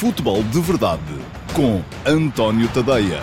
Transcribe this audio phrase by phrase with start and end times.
[0.00, 1.02] Futebol de Verdade
[1.54, 3.20] com António Tadeia.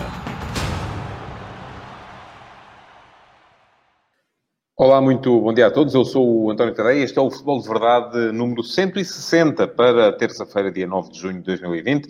[4.76, 5.92] Olá, muito bom dia a todos.
[5.92, 7.02] Eu sou o António Tadeia.
[7.02, 11.46] Este é o Futebol de Verdade número 160 para terça-feira, dia 9 de junho de
[11.46, 12.08] 2020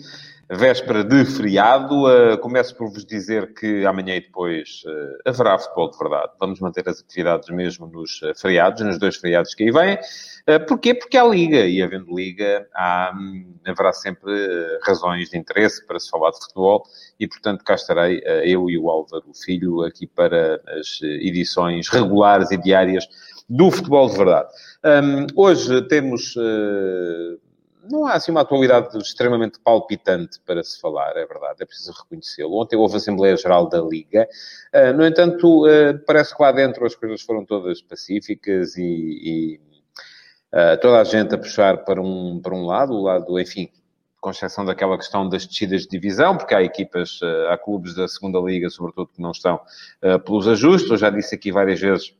[0.49, 2.05] véspera de feriado.
[2.05, 6.31] Uh, começo por vos dizer que amanhã e depois uh, haverá futebol de verdade.
[6.39, 9.99] Vamos manter as atividades mesmo nos uh, feriados, nos dois feriados que aí vêm.
[10.49, 10.95] Uh, porquê?
[10.95, 14.31] Porque há liga, e havendo liga, há, um, haverá sempre
[14.83, 16.83] razões de interesse para se falar de futebol,
[17.19, 22.57] e portanto cá estarei eu e o Álvaro Filho aqui para as edições regulares e
[22.57, 23.05] diárias
[23.47, 24.49] do futebol de verdade.
[24.83, 26.35] Um, hoje temos
[27.89, 32.59] não há assim uma atualidade extremamente palpitante para se falar, é verdade, é preciso reconhecê-lo.
[32.59, 34.27] Ontem houve a Assembleia Geral da Liga,
[34.73, 39.61] uh, no entanto, uh, parece que lá dentro as coisas foram todas pacíficas e, e
[40.53, 43.69] uh, toda a gente a puxar para um, para um lado, o lado, enfim,
[44.21, 48.37] com exceção daquela questão das descidas de divisão, porque há equipas, há clubes da segunda
[48.39, 49.61] liga, sobretudo, que não estão
[50.25, 50.91] pelos ajustes.
[50.91, 52.13] Eu já disse aqui várias vezes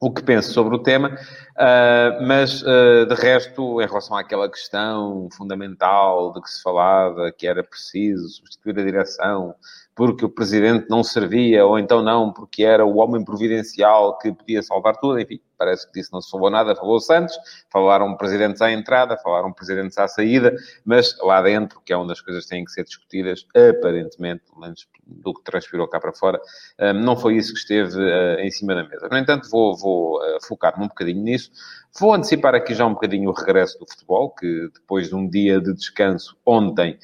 [0.00, 1.08] o que penso sobre o tema,
[1.56, 7.46] uh, mas uh, de resto, em relação àquela questão fundamental de que se falava, que
[7.46, 9.54] era preciso substituir a direção,
[9.96, 14.62] porque o presidente não servia, ou então não, porque era o homem providencial que podia
[14.62, 17.36] salvar tudo, enfim, parece que disso não se falou nada, falou Santos,
[17.70, 22.20] falaram presidentes à entrada, falaram presidentes à saída, mas lá dentro, que é onde as
[22.20, 26.40] coisas têm que ser discutidas, aparentemente, pelo menos do que transpirou cá para fora,
[26.78, 29.08] hum, não foi isso que esteve hum, em cima da mesa.
[29.10, 31.50] No entanto, vou, vou hum, focar-me um bocadinho nisso,
[31.98, 35.60] Vou antecipar aqui já um bocadinho o regresso do futebol, que depois de um dia
[35.60, 36.96] de descanso ontem,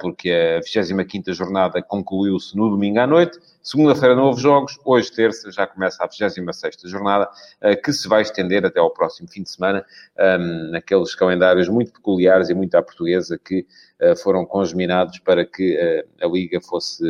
[0.00, 5.50] porque a 25ª jornada concluiu-se no domingo à noite, Segunda-feira não houve jogos, hoje, terça,
[5.50, 7.28] já começa a 26 jornada,
[7.60, 9.84] eh, que se vai estender até ao próximo fim de semana,
[10.18, 13.66] ehm, naqueles calendários muito peculiares e muito à portuguesa que
[14.00, 17.04] eh, foram congeminados para que eh, a Liga fosse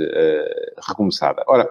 [0.86, 1.42] recomeçada.
[1.47, 1.69] Ora,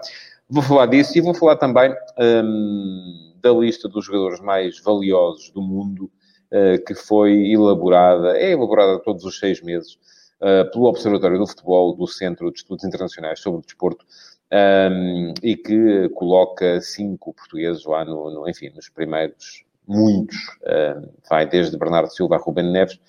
[0.50, 5.62] vou falar disso e vou falar também ehm, da lista dos jogadores mais valiosos do
[5.62, 6.12] mundo,
[6.88, 9.98] que foi elaborada, é elaborada todos os seis meses,
[10.72, 14.06] pelo Observatório do Futebol do Centro de Estudos Internacionais sobre o Desporto,
[14.52, 21.48] um, e que coloca cinco portugueses lá no, no enfim, nos primeiros muitos, um, vai
[21.48, 23.00] desde Bernardo Silva a Ruben Neves.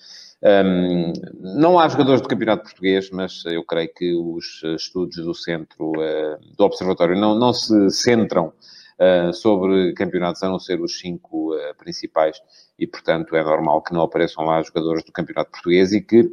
[0.41, 5.91] Um, não há jogadores do campeonato português, mas eu creio que os estudos do centro
[5.91, 8.53] uh, do Observatório não, não se centram
[8.99, 12.39] uh, sobre campeonatos a não ser os cinco uh, principais
[12.77, 16.29] e, portanto, é normal que não apareçam lá jogadores do campeonato português e que,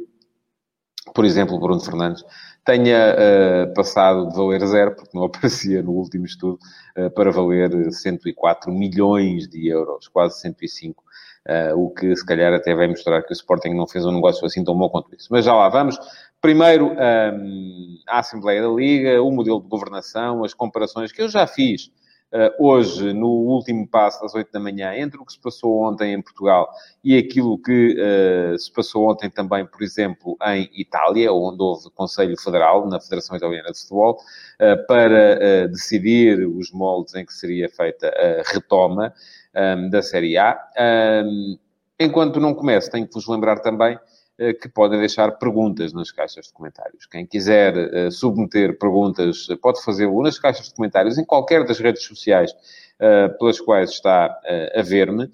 [1.13, 2.23] por exemplo, Bruno Fernandes
[2.65, 6.59] tenha uh, passado de valer zero, porque não aparecia no último estudo,
[6.97, 11.03] uh, para valer 104 milhões de euros, quase 105, uh,
[11.47, 14.45] eh, o que se calhar até vai mostrar que o Sporting não fez um negócio
[14.45, 15.27] assim tão bom quanto isso.
[15.29, 15.97] Mas já lá vamos.
[16.41, 21.45] Primeiro, um, a Assembleia da Liga, o modelo de governação, as comparações que eu já
[21.45, 21.91] fiz
[22.59, 26.21] hoje, no último passo, às 8 da manhã, entre o que se passou ontem em
[26.21, 26.69] Portugal
[27.03, 32.37] e aquilo que uh, se passou ontem também, por exemplo, em Itália, onde houve Conselho
[32.39, 34.17] Federal, na Federação Italiana de Futebol,
[34.59, 39.13] uh, para decidir os moldes em que seria feita a retoma
[39.55, 40.59] um, da Série A.
[41.25, 41.57] Um,
[41.99, 43.99] enquanto não comece, tenho que vos lembrar também eh,
[44.61, 47.05] que podem deixar perguntas nas caixas de comentários.
[47.05, 51.79] Quem quiser uh, submeter perguntas uh, pode fazê-lo nas caixas de comentários em qualquer das
[51.79, 54.37] redes sociais uh, pelas quais está
[54.75, 55.29] a ver-me,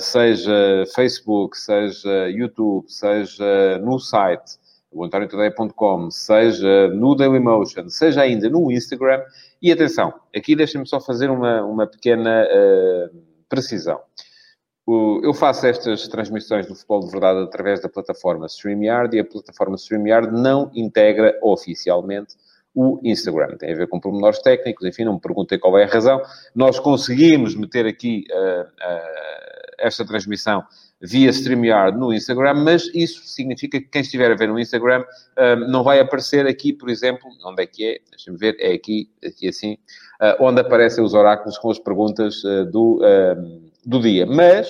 [0.00, 4.56] seja Facebook, seja YouTube, seja no site
[4.90, 5.06] o
[6.10, 9.22] seja no Dailymotion, seja ainda no Instagram.
[9.60, 12.46] E atenção, aqui deixem-me só fazer uma, uma pequena
[13.48, 14.00] precisão
[15.22, 19.76] eu faço estas transmissões do futebol de verdade através da plataforma StreamYard e a plataforma
[19.76, 22.36] StreamYard não integra oficialmente
[22.74, 23.56] o Instagram.
[23.56, 26.22] Tem a ver com pormenores técnicos, enfim, não me perguntei qual é a razão.
[26.54, 30.62] Nós conseguimos meter aqui uh, uh, esta transmissão
[31.00, 35.56] via StreamYard no Instagram, mas isso significa que quem estiver a ver no Instagram uh,
[35.68, 37.98] não vai aparecer aqui, por exemplo, onde é que é?
[38.10, 39.76] Deixa-me ver, é aqui, aqui assim,
[40.40, 42.42] onde aparecem os oráculos com as perguntas
[42.72, 43.00] do
[43.84, 44.26] do dia.
[44.26, 44.68] Mas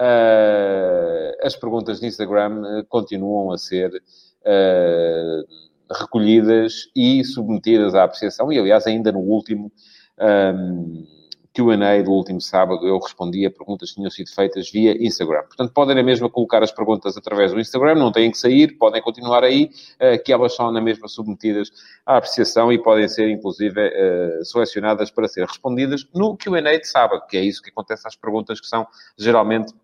[0.00, 8.52] uh, as perguntas de Instagram eh, continuam a ser uh, recolhidas e submetidas à apreciação.
[8.52, 9.72] E, aliás, ainda no último.
[10.18, 11.19] Um,
[11.52, 15.42] Q&A do último sábado, eu respondi a perguntas que tinham sido feitas via Instagram.
[15.42, 19.02] Portanto, podem na mesma colocar as perguntas através do Instagram, não têm que sair, podem
[19.02, 21.70] continuar aí, eh, que elas são na mesma submetidas
[22.06, 27.26] à apreciação e podem ser, inclusive, eh, selecionadas para ser respondidas no Q&A de sábado,
[27.28, 28.86] que é isso que acontece às perguntas que são
[29.18, 29.74] geralmente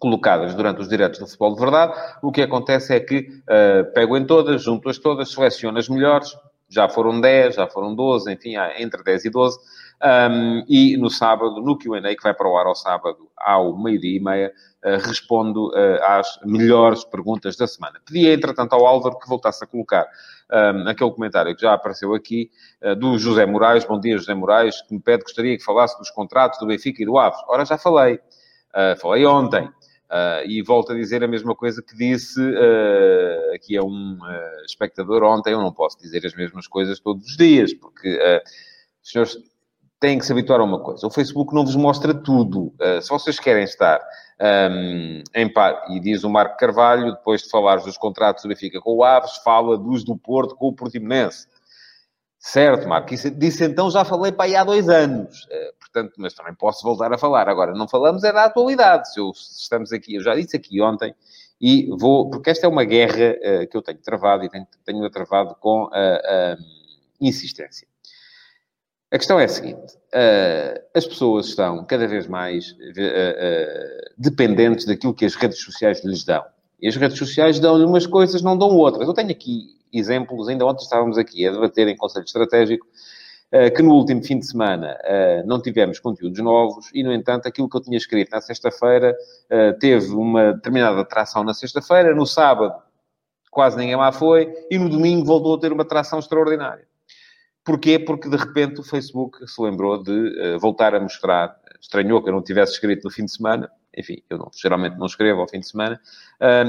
[0.00, 4.16] colocadas durante os diretos do futebol de verdade, o que acontece é que uh, pego
[4.16, 6.34] em todas, junto-as todas, seleciono as melhores,
[6.70, 9.58] já foram 10, já foram 12, enfim, entre 10 e 12,
[10.02, 14.16] um, e no sábado, no Q&A, que vai para o ar ao sábado, ao meio-dia
[14.16, 14.52] e meia,
[14.84, 18.00] uh, respondo uh, às melhores perguntas da semana.
[18.06, 20.06] Pedi, entretanto, ao Álvaro que voltasse a colocar
[20.50, 22.50] um, aquele comentário que já apareceu aqui,
[22.82, 26.10] uh, do José Moraes, bom dia José Moraes, que me pede, gostaria que falasse dos
[26.10, 27.40] contratos do Benfica e do Aves.
[27.48, 28.20] Ora, já falei.
[28.98, 29.68] falei ontem.
[30.10, 34.64] Uh, e volto a dizer a mesma coisa que disse uh, aqui a um uh,
[34.66, 35.52] espectador ontem.
[35.52, 38.18] Eu não posso dizer as mesmas coisas todos os dias, porque
[39.00, 39.38] os senhores
[40.00, 41.06] têm que se habituar a uma coisa.
[41.06, 42.74] O Facebook não vos mostra tudo.
[43.00, 44.00] se vocês querem estar
[44.40, 48.80] um, em par, e diz o Marco Carvalho, depois de falar dos contratos do Benfica
[48.80, 51.46] com o Aves, fala dos do Porto com o Portimonense.
[52.36, 53.14] Certo, Marco.
[53.14, 55.46] Isso, disso então já falei para aí há dois anos.
[55.90, 57.48] Uh, portanto, mas também posso voltar a falar.
[57.48, 59.12] Agora, não falamos é da atualidade.
[59.12, 61.14] Se, eu, estamos aqui, eu já disse aqui ontem,
[61.60, 65.10] e vou, porque esta é uma guerra uh, que eu tenho travado e tenho, tenho
[65.10, 66.56] travado com a
[67.20, 67.86] insistência.
[69.12, 72.74] A questão é a seguinte: uh, as pessoas estão cada vez mais
[74.16, 76.44] dependentes daquilo que as redes sociais lhes dão.
[76.80, 79.06] E as redes sociais dão-lhe umas coisas, não dão outras.
[79.06, 80.48] Eu tenho aqui exemplos.
[80.48, 82.86] Ainda ontem estávamos aqui a debater em Conselho Estratégico
[83.74, 87.68] que no último fim de semana eh, não tivemos conteúdos novos e, no entanto, aquilo
[87.68, 89.16] que eu tinha escrito na sexta-feira
[89.48, 92.80] eh, teve uma determinada atração na sexta-feira, no sábado
[93.50, 96.86] quase ninguém lá foi e no domingo voltou a ter uma atração extraordinária.
[97.64, 97.98] Porquê?
[97.98, 102.42] Porque de repente o Facebook se lembrou de voltar a mostrar, estranhou que eu não
[102.42, 105.68] tivesse escrito no fim de semana, enfim, eu não, geralmente não escrevo ao fim de
[105.68, 106.00] semana,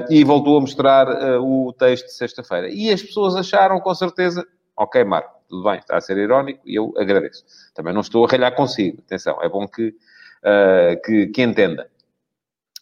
[0.10, 1.08] e voltou a mostrar
[1.40, 2.68] o texto de sexta-feira.
[2.70, 4.46] E as pessoas acharam, com certeza,
[4.76, 7.44] ok, Marco, tudo bem, está a ser irónico, e eu agradeço.
[7.76, 11.90] Também não estou a ralhar consigo, atenção, é bom que, uh, que, que, entenda.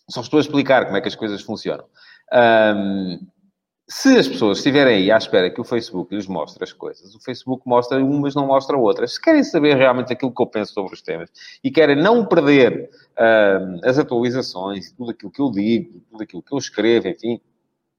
[0.08, 1.86] Só estou a explicar como é que as coisas funcionam.
[2.32, 3.28] Um,
[3.88, 7.20] se as pessoas estiverem aí à espera que o Facebook lhes mostre as coisas, o
[7.20, 9.16] Facebook mostra umas, não mostra outras.
[9.16, 11.32] Se querem saber realmente aquilo que eu penso sobre os temas
[11.64, 16.54] e querem não perder uh, as atualizações, tudo aquilo que eu digo, tudo aquilo que
[16.54, 17.42] eu escrevo, enfim,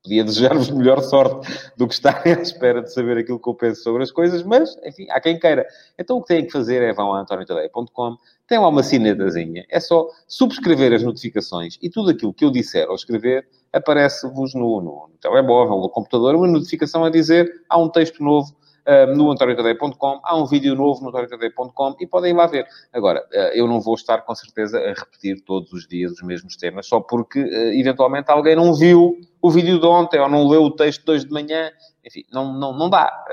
[0.03, 3.83] podia desejar-vos melhor sorte do que estarem à espera de saber aquilo que eu penso
[3.83, 5.67] sobre as coisas, mas, enfim, há quem queira.
[5.99, 8.17] Então o que têm que fazer é vão a antoniotadeia.com,
[8.47, 12.89] tem lá uma sinetazinha, é só subscrever as notificações e tudo aquilo que eu disser
[12.89, 17.89] ou escrever aparece-vos no, no, no, telemóvel, no computador, uma notificação a dizer há um
[17.89, 18.53] texto novo
[18.87, 22.67] uh, no antoniotadeia.com, há um vídeo novo no antoniotadeia.com e podem ir lá ver.
[22.93, 26.57] Agora, uh, eu não vou estar com certeza a repetir todos os dias os mesmos
[26.57, 30.63] temas, só porque uh, eventualmente alguém não viu o vídeo de ontem ou não leu
[30.65, 31.71] o texto de hoje de manhã.
[32.05, 33.25] Enfim, não, não, não dá.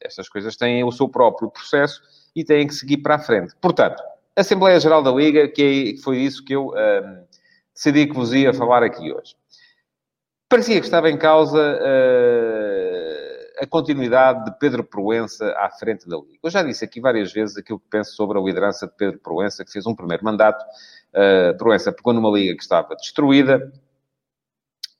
[0.00, 2.00] estas coisas têm o seu próprio processo
[2.34, 3.54] e têm que seguir para a frente.
[3.60, 4.02] Portanto,
[4.36, 6.72] Assembleia Geral da Liga, que, é, foi isso que eu
[7.74, 9.34] decidi que vos ia falar aqui hoje.
[10.48, 16.38] Parecia que estava em causa uh, a continuidade de Pedro Proença à frente da Liga.
[16.42, 19.64] Eu já disse aqui várias vezes aquilo que penso sobre a liderança de Pedro Proença,
[19.64, 20.64] que fez um primeiro mandato.
[21.12, 23.72] Uh, Proença pegou numa Liga que estava destruída,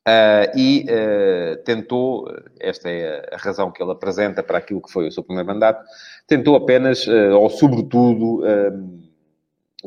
[0.06, 2.26] Uh, e uh, tentou,
[2.60, 5.82] esta é a razão que ele apresenta para aquilo que foi o seu primeiro mandato,
[6.26, 8.42] tentou apenas, uh, ou sobretudo,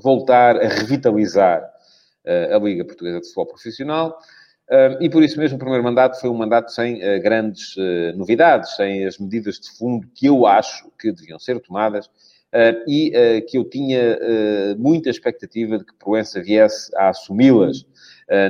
[0.02, 1.64] voltar a revitalizar
[2.26, 4.18] a Liga Portuguesa de Futebol Profissional.
[5.00, 7.76] E por isso mesmo o primeiro mandato foi um mandato sem grandes
[8.16, 12.10] novidades, sem as medidas de fundo que eu acho que deviam ser tomadas
[12.88, 14.20] e que eu tinha
[14.78, 17.86] muita expectativa de que Proença viesse a assumi-las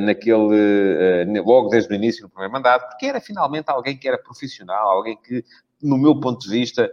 [0.01, 4.89] naquele, logo desde o início do primeiro mandato, porque era finalmente alguém que era profissional,
[4.89, 5.43] alguém que
[5.81, 6.91] no meu ponto de vista,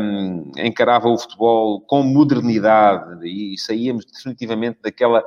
[0.00, 5.22] um, encarava o futebol com modernidade e saíamos definitivamente daquela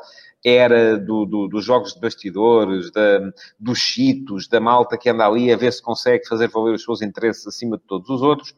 [0.45, 5.51] era do, do, dos jogos de bastidores, da, dos chitos, da malta que anda ali
[5.51, 8.55] a ver se consegue fazer valer os seus interesses acima de todos os outros.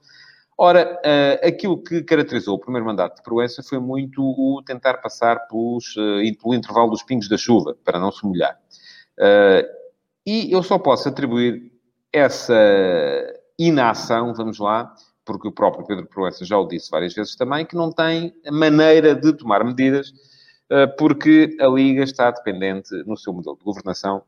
[0.61, 5.47] Ora, uh, aquilo que caracterizou o primeiro mandato de Proença foi muito o tentar passar
[5.47, 8.59] pelos, uh, pelo intervalo dos pingos da chuva, para não se molhar.
[9.17, 9.63] Uh,
[10.25, 11.71] e eu só posso atribuir
[12.11, 12.53] essa
[13.57, 17.75] inação, vamos lá, porque o próprio Pedro Proença já o disse várias vezes também, que
[17.75, 20.11] não tem maneira de tomar medidas
[20.69, 24.23] eh, porque a Liga está dependente, no seu modelo de governação,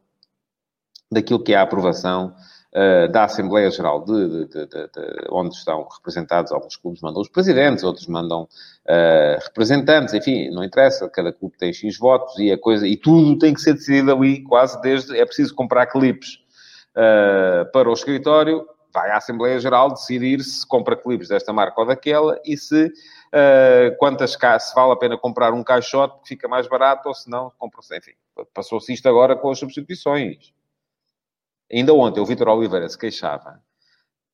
[1.11, 2.33] daquilo que é a aprovação
[2.73, 4.89] uh, da Assembleia Geral, de, de, de,
[5.29, 11.09] onde estão representados alguns clubes mandam os presidentes, outros mandam uh, representantes, enfim, não interessa,
[11.09, 14.43] cada clube tem X votos e a coisa, e tudo tem que ser decidido ali,
[14.43, 16.39] quase desde, é preciso comprar clipes
[16.95, 21.87] uh, para o escritório, vai à Assembleia Geral decidir se compra clipes desta marca ou
[21.87, 26.67] daquela e se, uh, quantas, se vale a pena comprar um caixote que fica mais
[26.67, 27.97] barato ou se não, compra-se.
[27.97, 28.11] Enfim,
[28.53, 30.53] passou-se isto agora com as substituições.
[31.71, 33.61] Ainda ontem o Vitor Oliveira se queixava,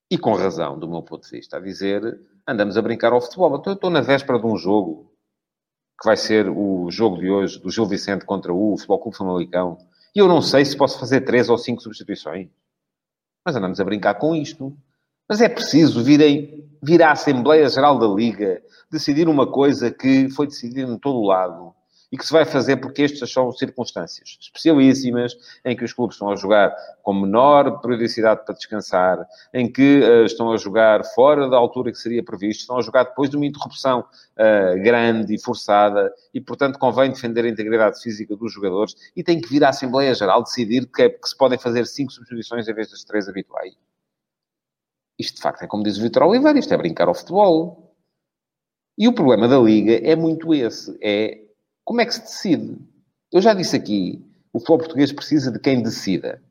[0.10, 3.62] e com razão, do meu ponto de vista, a dizer andamos a brincar ao futebol.
[3.66, 5.12] Eu estou na véspera de um jogo
[6.00, 9.78] que vai ser o jogo de hoje do Gil Vicente contra o Futebol Clube Famalicão.
[10.16, 12.50] E eu não sei se posso fazer três ou cinco substituições.
[13.46, 14.76] Mas andamos a brincar com isto.
[15.28, 20.90] Mas é preciso vir à Assembleia Geral da Liga decidir uma coisa que foi decidida
[20.90, 21.76] em todo o lado
[22.12, 26.30] e que se vai fazer porque estas são circunstâncias especialíssimas, em que os clubes estão
[26.30, 31.58] a jogar com menor periodicidade para descansar, em que uh, estão a jogar fora da
[31.58, 36.14] altura que seria previsto, estão a jogar depois de uma interrupção uh, grande e forçada,
[36.34, 40.14] e portanto convém defender a integridade física dos jogadores e tem que vir à Assembleia
[40.14, 43.74] Geral decidir que, é, que se podem fazer cinco substituições em vez das três habituais.
[45.20, 47.96] Isto, de facto, é como diz o Vitor Oliveira, isto é brincar ao futebol.
[48.98, 51.47] E o problema da Liga é muito esse, é
[51.88, 52.78] como é que se decide?
[53.32, 56.44] Eu já disse aqui, o futebol português precisa de quem decida.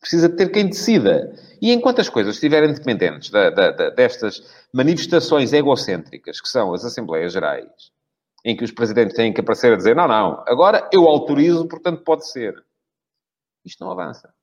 [0.00, 1.32] Precisa de ter quem decida.
[1.62, 4.42] E enquanto as coisas estiverem dependentes da, da, da, destas
[4.74, 7.92] manifestações egocêntricas, que são as Assembleias Gerais,
[8.44, 12.02] em que os presidentes têm que aparecer a dizer não, não, agora eu autorizo, portanto
[12.02, 12.52] pode ser.
[13.64, 14.34] Isto não avança.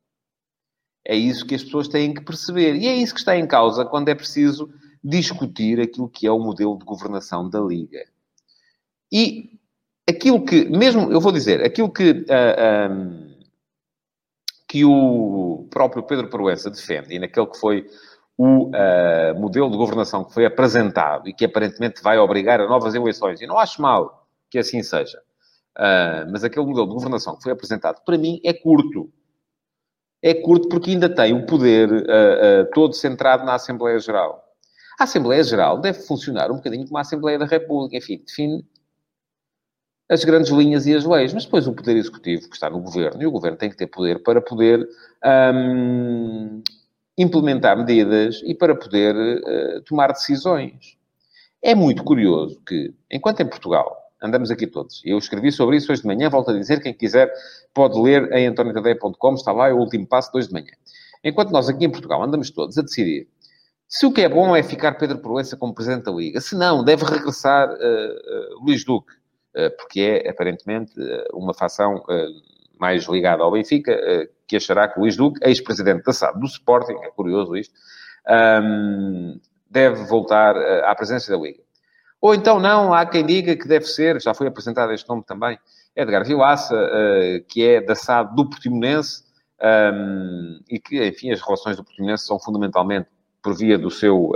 [1.05, 2.75] É isso que as pessoas têm que perceber.
[2.75, 6.39] E é isso que está em causa quando é preciso discutir aquilo que é o
[6.39, 8.05] modelo de governação da Liga.
[9.11, 9.59] E
[10.07, 13.33] aquilo que, mesmo, eu vou dizer, aquilo que, uh, ah, um,
[14.67, 17.87] que o próprio Pedro Proença defende, e naquele que foi
[18.37, 22.95] o uh, modelo de governação que foi apresentado e que aparentemente vai obrigar a novas
[22.95, 25.19] eleições, e não acho mal que assim seja,
[25.77, 29.11] uh, mas aquele modelo de governação que foi apresentado, para mim, é curto.
[30.21, 31.89] É curto porque ainda tem o poder
[32.73, 34.41] todo centrado na Assembleia Geral.
[34.97, 38.65] A Assembleia Geral deve funcionar um bocadinho como a Assembleia da República, enfim, define
[40.09, 43.21] as grandes linhas e as leis, mas depois o poder executivo que está no governo,
[43.21, 44.87] e o governo tem que ter poder para poder
[45.55, 46.61] um,
[47.17, 50.97] implementar medidas e para poder uh, tomar decisões.
[51.61, 56.01] É muito curioso que, enquanto em Portugal, andamos aqui todos, eu escrevi sobre isso hoje
[56.01, 57.31] de manhã, volto a dizer, quem quiser
[57.73, 60.71] pode ler em antoniotadeia.com, está lá, é o último passo de hoje de manhã.
[61.23, 63.27] Enquanto nós aqui em Portugal andamos todos a decidir
[63.93, 66.83] se o que é bom é ficar Pedro Proença como Presidente da Liga, se não,
[66.83, 69.13] deve regressar uh, uh, Luís Duque.
[69.55, 72.27] Eh, porque é, aparentemente, eh, uma facção eh,
[72.79, 73.95] mais ligada ao Benfica,
[74.47, 77.73] que achará que Luís Duque, ex-presidente da SAD do Sporting, é curioso isto,
[79.69, 81.61] deve voltar à presença da Liga.
[82.19, 85.57] Ou então não, há quem diga que deve ser, já foi apresentado este nome também,
[85.95, 86.75] Edgar Vilaça,
[87.47, 89.23] que é da SAD do Portimonense,
[90.69, 93.07] e que, enfim, as relações do Portimonense são fundamentalmente
[93.41, 94.31] por via do seu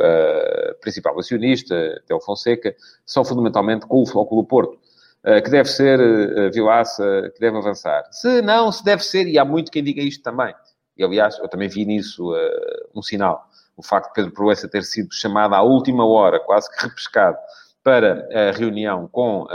[0.79, 2.73] principal acionista, Tel Fonseca,
[3.05, 4.79] são fundamentalmente com o Flóculo Porto.
[5.27, 8.05] Eh, que deve ser uh, Vilaça, que deve avançar.
[8.11, 10.55] Se não, se deve ser, e há muito quem diga isto também.
[10.95, 13.45] E, aliás, eu também vi nisso uh, um sinal.
[13.75, 17.37] O facto de Pedro Proença ter sido chamado à última hora, quase que repescado,
[17.83, 19.45] para a reunião com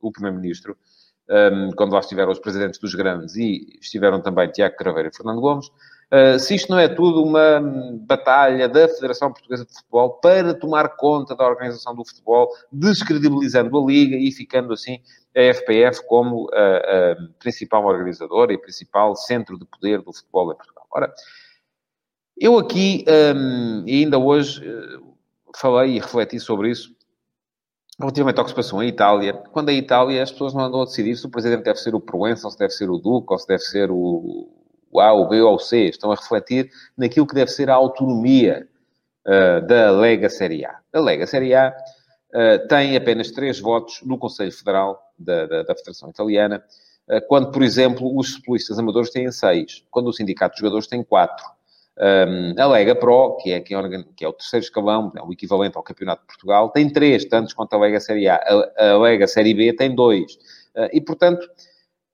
[0.00, 0.76] o Primeiro-Ministro,
[1.28, 5.40] um, quando lá estiveram os presidentes dos grandes e estiveram também Tiago Craveiro e Fernando
[5.40, 5.70] Gomes,
[6.12, 7.60] Uh, se isto não é tudo uma
[8.00, 13.86] batalha da Federação Portuguesa de Futebol para tomar conta da organização do futebol, descredibilizando a
[13.86, 15.00] Liga e ficando assim
[15.36, 20.56] a FPF como a, a principal organizadora e principal centro de poder do futebol em
[20.56, 20.86] Portugal.
[20.90, 21.14] Ora,
[22.36, 23.04] eu aqui,
[23.36, 25.14] um, ainda hoje, uh,
[25.54, 26.92] falei e refleti sobre isso,
[28.00, 29.34] relativamente ao que se passou em Itália.
[29.52, 32.00] Quando a Itália, as pessoas não andam a decidir se o presidente deve ser o
[32.00, 34.59] Proença, ou se deve ser o Duque, ou se deve ser o
[34.90, 37.74] o A, o B ou o C, estão a refletir naquilo que deve ser a
[37.74, 38.68] autonomia
[39.26, 40.78] uh, da Lega Série A.
[40.92, 41.74] A Lega Série A
[42.34, 46.62] uh, tem apenas três votos no Conselho Federal da, da, da Federação Italiana,
[47.08, 51.02] uh, quando, por exemplo, os futebolistas amadores têm seis, quando o Sindicato de Jogadores tem
[51.02, 51.44] quatro.
[52.02, 53.76] Um, a Lega Pro, que é, quem
[54.16, 57.52] que é o terceiro escalão, é o equivalente ao Campeonato de Portugal, tem três, tantos
[57.52, 58.36] quanto a Lega Série A.
[58.36, 60.38] A, a Lega Série B tem dois.
[60.94, 61.46] e, portanto,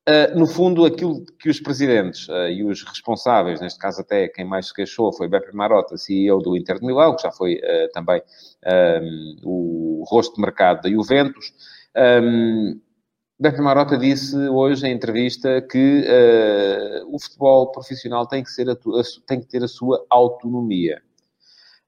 [0.07, 4.45] Uh, no fundo, aquilo que os presidentes uh, e os responsáveis, neste caso até quem
[4.45, 7.91] mais se queixou foi Beppe Marotta, CEO do Inter de Milão, que já foi uh,
[7.91, 8.21] também
[9.43, 11.51] o rosto de mercado da Juventus.
[12.23, 12.79] Um,
[13.37, 16.05] Beppe Marotta disse hoje em entrevista que
[17.07, 18.75] o futebol profissional tem que, ser a,
[19.27, 21.01] tem que ter a sua autonomia.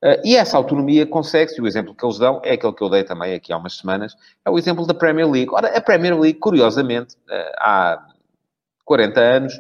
[0.04, 3.04] Uh, e essa autonomia consegue-se, o exemplo que eles dão é aquele que eu dei
[3.04, 4.16] também aqui há umas semanas,
[4.46, 5.52] é o exemplo da Premier League.
[5.52, 8.08] Ora, a Premier League, curiosamente, uh, há
[8.86, 9.54] 40 anos,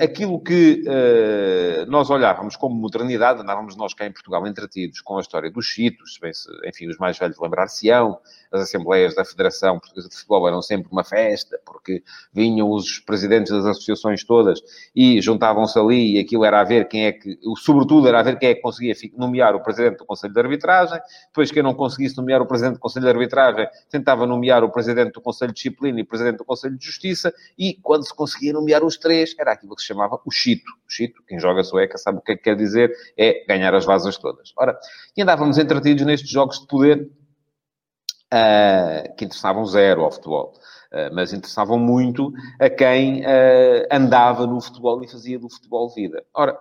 [0.00, 5.20] Aquilo que uh, nós olhávamos como modernidade, andávamos nós cá em Portugal entretidos com a
[5.20, 8.20] história dos chitos, bem se, enfim, os mais velhos lembrar-se-ão,
[8.52, 13.52] as assembleias da Federação Portuguesa de Futebol eram sempre uma festa, porque vinham os presidentes
[13.52, 14.60] das associações todas
[14.94, 18.38] e juntavam-se ali e aquilo era a ver quem é que, sobretudo era a ver
[18.38, 22.16] quem é que conseguia nomear o presidente do Conselho de Arbitragem, depois quem não conseguisse
[22.16, 25.98] nomear o presidente do Conselho de Arbitragem tentava nomear o presidente do Conselho de Disciplina
[25.98, 29.54] e o presidente do Conselho de Justiça e quando se conseguia nomear os três, era
[29.54, 30.70] aquilo que se chamava o chito.
[30.86, 33.84] O chito, quem joga sueca sabe o que é que quer dizer, é ganhar as
[33.84, 34.52] vasas todas.
[34.56, 34.78] Ora,
[35.16, 37.10] e andávamos entretidos nestes jogos de poder
[38.32, 40.52] uh, que interessavam zero ao futebol.
[40.92, 46.24] Uh, mas interessavam muito a quem uh, andava no futebol e fazia do futebol vida.
[46.32, 46.58] Ora,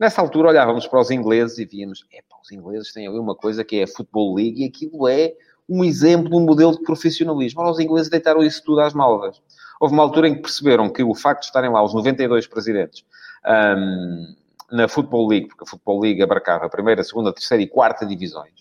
[0.00, 3.64] nessa altura olhávamos para os ingleses e víamos, epá, os ingleses têm ali uma coisa
[3.64, 5.32] que é a Football League e aquilo é
[5.68, 7.60] um exemplo, um modelo de profissionalismo.
[7.60, 9.40] Ora, os ingleses deitaram isso tudo às malvas.
[9.80, 13.04] Houve uma altura em que perceberam que o facto de estarem lá os 92 presidentes
[13.46, 14.34] um,
[14.70, 18.60] na Football League, porque a Football League abarcava a primeira, segunda, terceira e quarta divisões,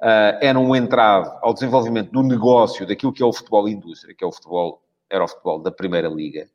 [0.00, 4.24] uh, era um entrave ao desenvolvimento do negócio daquilo que é o futebol indústria, que
[4.24, 6.48] é o futebol, era o futebol da Primeira Liga.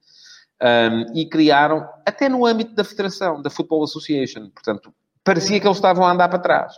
[0.62, 4.93] Um, e criaram, até no âmbito da Federação, da Football Association, portanto,
[5.24, 6.74] parecia que eles estavam a andar para trás.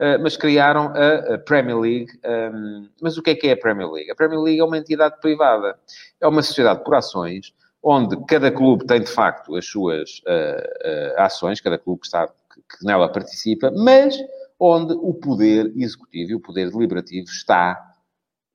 [0.00, 2.12] Uh, mas criaram a, Premier League.
[3.00, 4.10] Mas o que é que é a Premier League?
[4.10, 5.78] A Premier League é uma entidade privada.
[6.20, 7.52] É uma sociedade por ações,
[7.84, 12.26] onde cada clube tem, de facto, as suas uh, uh, ações, cada clube que, está,
[12.26, 14.18] que nela participa, mas
[14.58, 17.94] onde o poder executivo e o poder deliberativo está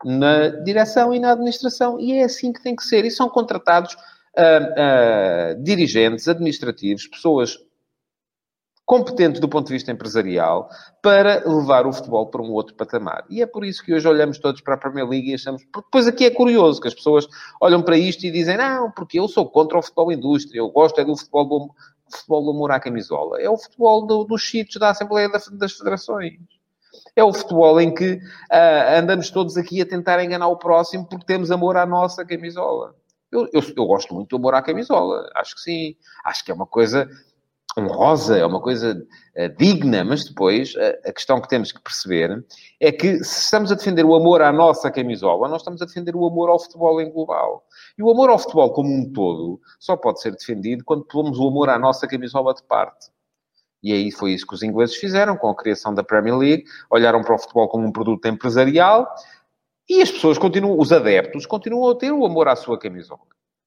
[0.03, 1.99] na direção e na administração.
[1.99, 3.05] E é assim que tem que ser.
[3.05, 7.57] E são contratados uh, uh, dirigentes administrativos, pessoas
[8.89, 10.67] competentes do ponto de vista empresarial
[10.99, 13.23] para levar o futebol para um outro patamar.
[13.29, 15.63] E é por isso que hoje olhamos todos para a Premier League e achamos...
[15.65, 17.27] Porque depois aqui é curioso que as pessoas
[17.61, 20.99] olham para isto e dizem não, porque eu sou contra o futebol indústria, eu gosto
[20.99, 21.69] é do futebol do,
[22.09, 23.39] futebol do amor à camisola.
[23.39, 26.39] É o futebol do, dos cheats da Assembleia das Federações.
[27.15, 31.27] É o futebol em que uh, andamos todos aqui a tentar enganar o próximo porque
[31.27, 32.95] temos amor à nossa camisola.
[33.31, 35.29] Eu, eu, eu, gosto muito do amor à camisola.
[35.35, 35.95] Acho que sim.
[36.25, 37.07] Acho que é uma coisa
[37.77, 39.05] honrosa, é uma coisa
[39.37, 42.45] uh, digna, mas depois uh, a questão que temos que perceber
[42.79, 46.15] é que se estamos a defender o amor à nossa camisola, nós estamos a defender
[46.15, 47.63] o amor ao futebol em global.
[47.97, 51.47] E o amor ao futebol como um todo só pode ser defendido quando pomos o
[51.47, 53.09] amor à nossa camisola de parte.
[53.81, 57.21] E aí foi isso que os ingleses fizeram com a criação da Premier League, olharam
[57.21, 59.07] para o futebol como um produto empresarial
[59.87, 63.21] e as pessoas continuam, os adeptos, continuam a ter o amor à sua camisola.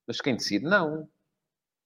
[0.06, 1.08] Mas quem decide, não.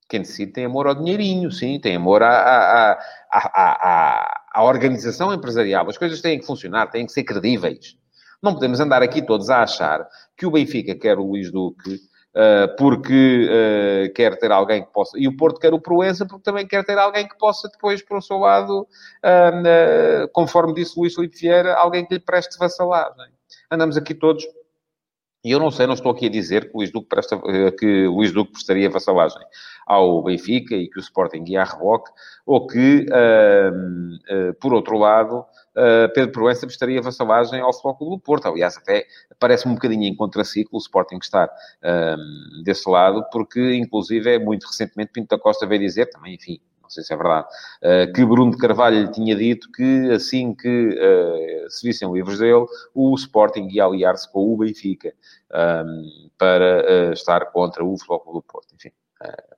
[0.09, 2.99] Quem decide tem amor ao dinheirinho, sim, tem amor à, à,
[3.33, 5.89] à, à, organização empresarial.
[5.89, 7.97] As coisas têm que funcionar, têm que ser credíveis.
[8.41, 12.77] Não podemos andar aqui todos a achar que o Benfica quer o Luís Duque uh,
[12.77, 15.19] porque uh, quer ter alguém que possa...
[15.19, 18.19] E o Porto quer o Proença porque também quer ter alguém que possa depois, por
[18.19, 23.33] o seu lado, uh, conforme disse Luís Filipe Vieira, alguém que lhe preste vassalagem.
[23.71, 24.45] Andamos aqui todos
[25.47, 27.71] e eu não sei, não estou aqui a dizer que o Luís Duque, presta, eh,
[27.71, 29.41] que Luís Duque prestaria vassalagem
[29.87, 32.11] ao Benfica e que o Sporting ia a reboque,
[32.45, 38.17] ou que, uh, uh, por outro lado, uh, Pedro Proença prestaria vassalagem ao Futebol Clube
[38.17, 38.49] do Porto.
[38.49, 39.07] Aliás, até
[39.39, 41.49] parece-me um bocadinho em contraciclo o Sporting estar
[42.65, 46.91] desse lado, porque, inclusive, é muito recentemente Pinto da Costa veio dizer, também, enfim, não
[46.91, 47.47] sei se é verdade,
[47.83, 52.39] uh, que Bruno de Carvalho lhe tinha dito que assim que uh, se vissem livros
[52.39, 55.13] dele, o Sporting ia aliar-se com o Benfica
[55.53, 58.75] ehm, para uh, estar contra o Futebol do Porto.
[58.75, 58.91] Enfim,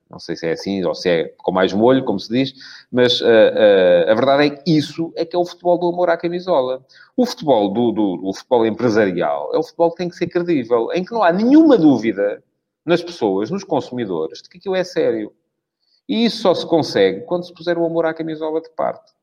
[0.09, 2.53] não sei se é assim ou se é com mais molho, como se diz,
[2.91, 6.83] mas a verdade é que isso é que é o futebol do amor à camisola.
[7.15, 10.89] O futebol do, do, do futebol empresarial é o futebol que tem que ser credível,
[10.93, 12.41] em que não há nenhuma dúvida
[12.85, 15.31] nas pessoas, nos consumidores, de que aquilo é sério.
[16.09, 19.13] E isso só se consegue quando se puser o amor à camisola de parte.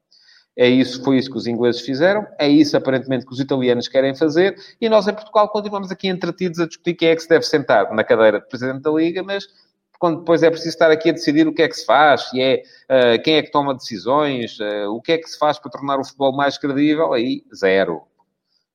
[0.57, 4.14] É isso, foi isso que os ingleses fizeram, é isso aparentemente que os italianos querem
[4.14, 7.44] fazer, e nós em Portugal continuamos aqui entretidos a discutir quem é que se deve
[7.44, 9.46] sentar na cadeira de Presidente da Liga, mas
[9.99, 12.40] quando depois é preciso estar aqui a decidir o que é que se faz, se
[12.40, 15.70] é, uh, quem é que toma decisões, uh, o que é que se faz para
[15.70, 18.03] tornar o futebol mais credível, aí zero.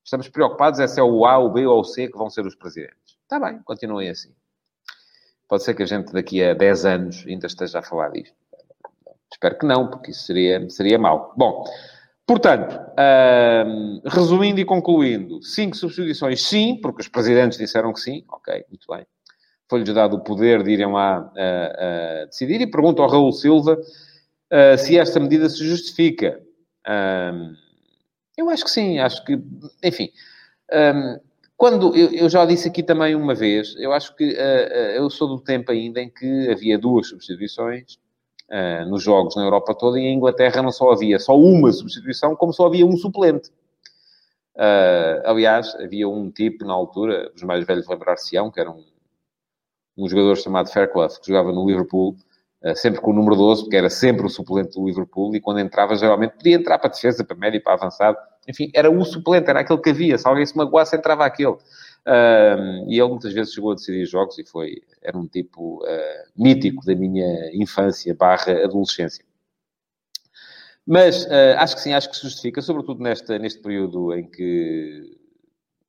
[0.04, 2.46] Estamos preocupados é se é o A, o B ou o C que vão ser
[2.46, 3.18] os presidentes.
[3.24, 4.34] Está bem, continuem assim.
[5.52, 8.34] Pode ser que a gente daqui a 10 anos ainda esteja a falar disto.
[9.30, 11.34] Espero que não, porque isso seria, seria mau.
[11.36, 11.66] Bom,
[12.26, 12.80] portanto,
[13.68, 18.24] hum, resumindo e concluindo, cinco substituições, sim, porque os presidentes disseram que sim.
[18.30, 19.06] Ok, muito bem.
[19.70, 22.62] Foi-lhes dado o poder de irem lá uh, uh, decidir.
[22.62, 26.42] E pergunto ao Raul Silva uh, se esta medida se justifica.
[28.38, 29.38] eu acho que sim, acho que,
[29.84, 30.10] enfim.
[31.62, 35.08] Quando, eu, eu, já disse aqui também uma vez, eu acho que uh, uh, eu
[35.12, 38.00] sou do tempo ainda em que havia duas substituições
[38.50, 42.36] uh, nos jogos na Europa toda e em Inglaterra não só havia só uma substituição,
[42.36, 43.52] como só havia um suplente.
[45.24, 48.84] aliás, havia um tipo na altura, os mais velhos lembrar-se-ão, que era um,
[49.96, 52.16] um jogador chamado Fairclough, que jogava no Liverpool,
[52.76, 55.96] sempre com o número 12, porque era sempre o suplente do Liverpool, e quando entrava,
[55.96, 59.62] geralmente podia entrar para a defesa, para médio, para avançado, enfim, era o suplente, era
[59.62, 60.18] aquele que havia.
[60.18, 61.52] Se alguém se magoasse, entrava aquele.
[62.04, 66.32] Uh, e ele muitas vezes chegou a decidir jogos e foi, era um tipo uh,
[66.36, 69.24] mítico da minha infância barra adolescência.
[70.86, 75.21] Mas uh, acho que sim, acho que se justifica, sobretudo nesta, neste período em que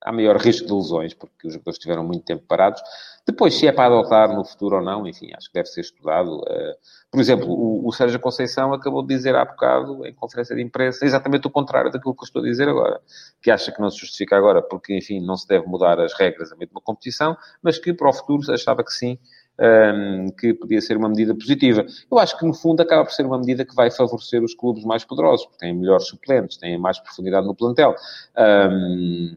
[0.04, 2.82] há maior risco de lesões, porque os jogadores estiveram muito tempo parados.
[3.26, 6.40] Depois, se é para adotar no futuro ou não, enfim, acho que deve ser estudado.
[6.40, 6.74] Uh,
[7.10, 11.04] por exemplo, o, o Sérgio Conceição acabou de dizer há bocado, em conferência de imprensa,
[11.04, 13.00] exatamente o contrário daquilo que eu estou a dizer agora.
[13.40, 16.50] Que acha que não se justifica agora porque, enfim, não se deve mudar as regras
[16.50, 19.18] a meio de uma competição, mas que para o futuro achava que sim,
[19.58, 21.86] ehm, que podia ser uma medida positiva.
[22.10, 24.84] Eu acho que, no fundo, acaba por ser uma medida que vai favorecer os clubes
[24.84, 27.94] mais poderosos, porque têm melhores suplentes, têm mais profundidade no plantel.
[28.36, 29.36] Um,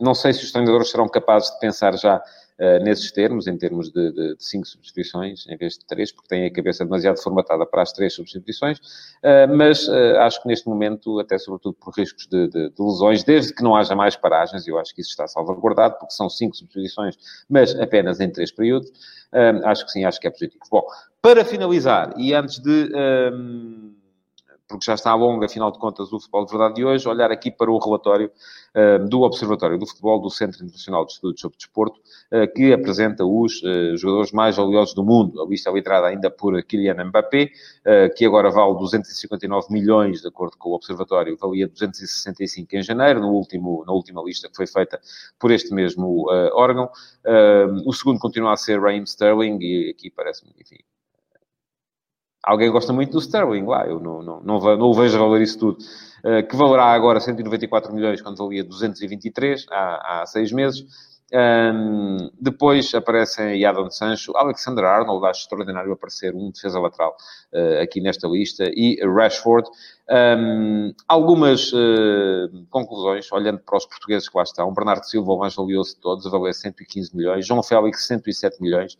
[0.00, 3.90] não sei se os treinadores serão capazes de pensar já uh, nesses termos, em termos
[3.90, 7.64] de, de, de, cinco substituições em vez de três, porque têm a cabeça demasiado formatada
[7.66, 12.26] para as três substituições, uh, mas uh, acho que neste momento, até sobretudo por riscos
[12.26, 15.96] de, de, lesões, desde que não haja mais paragens, eu acho que isso está salvaguardado,
[15.98, 17.16] porque são cinco substituições,
[17.48, 18.92] mas apenas em três períodos,
[19.64, 20.62] acho que sim, acho que é positivo.
[20.70, 20.86] Bom,
[21.20, 22.92] para finalizar, e antes de
[24.68, 27.30] porque já está a longa, afinal de contas, o Futebol de Verdade de hoje, olhar
[27.30, 28.30] aqui para o relatório
[28.74, 32.00] uh, do Observatório do Futebol do Centro Internacional de Estudos sobre Desporto,
[32.32, 35.42] uh, que apresenta os uh, jogadores mais valiosos do mundo.
[35.42, 37.50] A lista é liderada ainda por Kylian Mbappé,
[38.16, 43.28] que agora vale 259 milhões, de acordo com o Observatório, valia 265 em janeiro, no
[43.28, 44.98] último, na última lista que foi feita
[45.38, 46.90] por este mesmo órgão.
[47.84, 50.78] o segundo continua a ser Raheem Sterling, e aqui parece-me, enfim,
[52.44, 55.58] alguém gosta muito do Sterling lá, eu não, não, não, não o vejo valer isso
[55.58, 55.78] tudo.
[56.24, 60.84] Uh, que valerá agora 194 milhões quando valia 223 há, há seis meses.
[61.32, 67.16] Um, depois aparecem Jadon Sancho, Alexander Arnold, acho extraordinário aparecer um defesa lateral
[67.52, 69.68] uh, aqui nesta lista, e Rashford.
[70.08, 74.72] Um, algumas uh, conclusões, olhando para os portugueses que lá estão.
[74.72, 77.44] Bernardo Silva, o mais valioso de todos, valer 115 milhões.
[77.44, 78.96] João Félix, 107 milhões.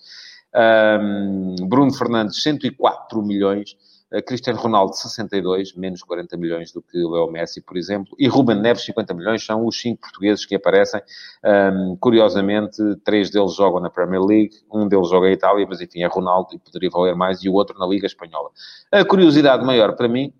[0.54, 3.76] Um, Bruno Fernandes, 104 milhões.
[4.12, 8.14] Uh, Cristiano Ronaldo, 62, menos 40 milhões do que Leo Messi, por exemplo.
[8.18, 9.44] E Ruben Neves, 50 milhões.
[9.44, 11.00] São os cinco portugueses que aparecem.
[11.44, 16.02] Um, curiosamente, três deles jogam na Premier League, um deles joga em Itália, mas enfim,
[16.02, 18.50] é Ronaldo e poderia valer mais, e o outro na Liga Espanhola.
[18.92, 20.32] A curiosidade maior para mim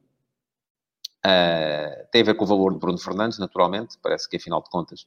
[1.26, 3.96] Uh, tem a ver com o valor de Bruno Fernandes, naturalmente.
[4.02, 5.06] Parece que, afinal de contas,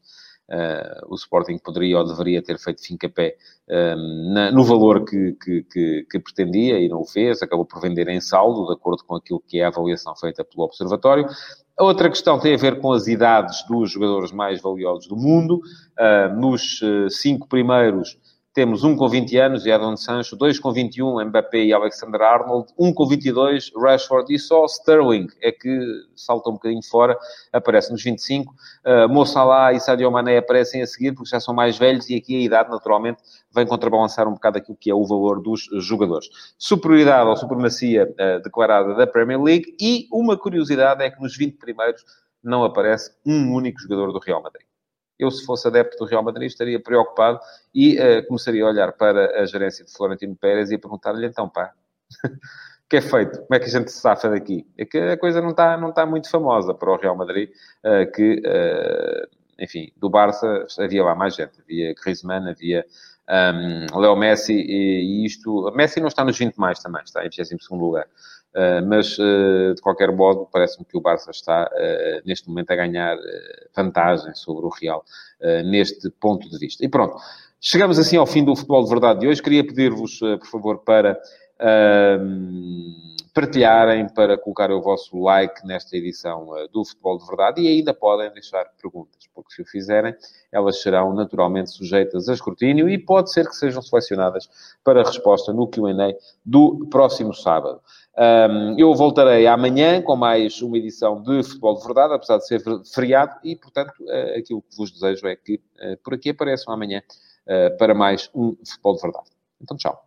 [1.08, 3.36] o Sporting poderia ou deveria ter feito fim-capé
[3.70, 7.42] uh, na, no valor que, que, que, que, pretendia e não o fez.
[7.42, 10.64] Acabou por vender em saldo, de acordo com aquilo que é a avaliação feita pelo
[10.64, 11.28] Observatório.
[11.78, 15.62] A outra questão tem a ver com as idades dos jogadores mais valiosos do mundo.
[16.36, 16.80] nos
[17.10, 18.18] cinco primeiros
[18.58, 22.92] temos um com 20 anos, Jadon Sancho, dois com 21, Mbappé e Alexander Arnold, um
[22.92, 25.80] com 22, Rashford, e só Sterling é que
[26.16, 27.16] salta um bocadinho fora,
[27.54, 28.52] aparece nos 25.
[28.84, 32.16] Uh, Mo Salah e Sadio Mané aparecem a seguir, porque já são mais velhos, e
[32.16, 33.22] aqui a idade, naturalmente,
[33.54, 36.28] vem contrabalançar um bocado aquilo que é o valor dos jogadores.
[36.58, 41.58] Superioridade ou supremacia uh, declarada da Premier League, e uma curiosidade é que nos 20
[41.58, 42.04] primeiros
[42.44, 44.67] não aparece um único jogador do Real Madrid
[45.20, 47.40] eu, se fosse adepto do Real Madrid, estaria preocupado
[47.74, 51.74] e uh, começaria a olhar para a gerência de Florentino Pérez e perguntar-lhe, então, pá,
[52.24, 52.30] o
[52.90, 53.40] que é feito?
[53.42, 54.66] Como é que a gente se safa daqui?
[54.78, 57.50] É que a coisa não está não tá muito famosa para o Real Madrid,
[57.84, 59.28] uh, que, uh,
[59.60, 61.60] enfim, do Barça havia lá mais gente.
[61.62, 62.86] Havia Griezmann, havia
[63.30, 65.72] um, Leo Messi e, e, isto...
[65.76, 68.08] Messi não está nos 20 mais também, está em 22º lugar.
[68.58, 72.76] Uh, mas, uh, de qualquer modo, parece-me que o Barça está, uh, neste momento, a
[72.76, 73.16] ganhar
[73.76, 75.06] vantagem sobre o Real,
[75.66, 76.84] neste ponto de vista.
[76.84, 77.16] E pronto,
[77.62, 79.44] chegamos assim ao fim do Futebol de Verdade de hoje.
[79.44, 81.20] Queria pedir-vos, por favor, para
[83.38, 88.34] partilharem, para colocar o vosso like nesta edição do Futebol de Verdade e ainda podem
[88.34, 90.16] deixar perguntas, porque se o fizerem,
[90.52, 94.50] elas serão naturalmente sujeitas a escrutínio e pode ser que sejam selecionadas
[94.84, 97.80] para resposta no QA do próximo sábado.
[98.76, 103.36] Eu voltarei amanhã com mais uma edição de Futebol de Verdade, apesar de ser feriado,
[103.44, 107.04] e, portanto, uh, aquilo que vos desejo é que uh, por aqui apareçam amanhã
[107.78, 109.30] para mais um Futebol de Verdade.
[109.62, 110.07] Então, tchau.